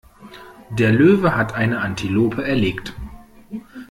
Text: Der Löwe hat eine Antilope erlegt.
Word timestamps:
Der 0.71 0.91
Löwe 0.91 1.35
hat 1.37 1.53
eine 1.53 1.79
Antilope 1.81 2.43
erlegt. 2.43 2.95